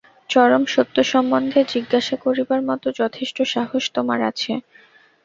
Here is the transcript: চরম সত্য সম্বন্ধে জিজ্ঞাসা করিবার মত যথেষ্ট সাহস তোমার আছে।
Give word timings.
চরম 0.29 0.63
সত্য 0.67 0.95
সম্বন্ধে 1.11 1.59
জিজ্ঞাসা 1.73 2.15
করিবার 2.23 2.59
মত 2.69 2.83
যথেষ্ট 2.99 3.37
সাহস 3.53 3.83
তোমার 3.95 4.19
আছে। 4.29 4.51